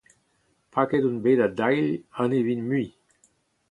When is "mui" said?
2.69-2.87